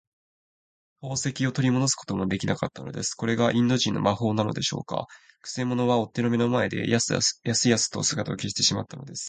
[1.03, 3.13] 宝石をとりもどすこともできなかったのです。
[3.15, 5.05] これがインド人の魔法なのでしょうか。
[5.41, 9.19] くせ者は追っ手の目の前で、やすやすと姿を消してしまったのです。